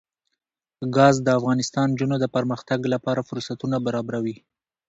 [0.95, 1.59] ګاز د افغان
[1.91, 4.35] نجونو د پرمختګ لپاره فرصتونه برابروي.